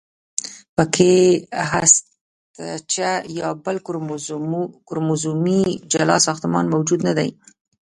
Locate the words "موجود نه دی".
6.73-7.29